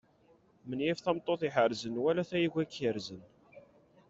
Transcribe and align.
Menyif 0.69 0.99
tameṭṭut 1.01 1.41
iḥerzen 1.47 2.01
wala 2.03 2.29
tayuga 2.29 2.61
ikerzen. 2.65 3.21